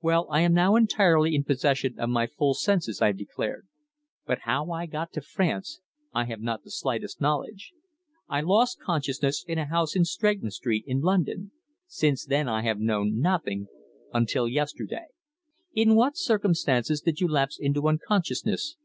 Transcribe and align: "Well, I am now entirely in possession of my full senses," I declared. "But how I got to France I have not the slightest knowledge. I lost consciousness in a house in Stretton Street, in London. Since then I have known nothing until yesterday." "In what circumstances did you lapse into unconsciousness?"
"Well, 0.00 0.26
I 0.28 0.40
am 0.40 0.54
now 0.54 0.74
entirely 0.74 1.36
in 1.36 1.44
possession 1.44 2.00
of 2.00 2.10
my 2.10 2.26
full 2.26 2.52
senses," 2.54 3.00
I 3.00 3.12
declared. 3.12 3.68
"But 4.26 4.40
how 4.40 4.72
I 4.72 4.86
got 4.86 5.12
to 5.12 5.20
France 5.20 5.80
I 6.12 6.24
have 6.24 6.40
not 6.40 6.64
the 6.64 6.70
slightest 6.72 7.20
knowledge. 7.20 7.70
I 8.28 8.40
lost 8.40 8.80
consciousness 8.80 9.44
in 9.46 9.56
a 9.56 9.66
house 9.66 9.94
in 9.94 10.04
Stretton 10.04 10.50
Street, 10.50 10.82
in 10.88 11.00
London. 11.00 11.52
Since 11.86 12.26
then 12.26 12.48
I 12.48 12.62
have 12.62 12.80
known 12.80 13.20
nothing 13.20 13.68
until 14.12 14.48
yesterday." 14.48 15.06
"In 15.72 15.94
what 15.94 16.16
circumstances 16.16 17.00
did 17.00 17.20
you 17.20 17.28
lapse 17.28 17.56
into 17.56 17.86
unconsciousness?" 17.86 18.74